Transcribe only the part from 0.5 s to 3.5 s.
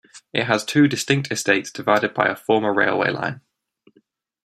two distinct estates, divided by a former railway line.